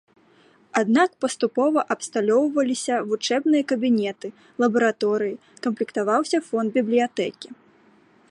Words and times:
Аднак 0.79 1.09
паступова 1.23 1.79
абсталёўваліся 1.95 2.95
вучэбныя 3.11 3.63
кабінеты, 3.73 4.27
лабараторыі, 4.63 5.39
камплектаваўся 5.67 6.37
фонд 6.49 6.69
бібліятэкі. 6.79 7.47